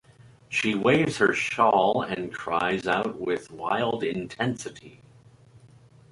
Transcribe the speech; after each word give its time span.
She 0.49 0.73
waves 0.73 1.17
her 1.17 1.31
shawl 1.31 2.01
and 2.01 2.33
cries 2.33 2.87
out 2.87 3.19
with 3.21 3.51
wild 3.51 4.03
intensity. 4.03 5.03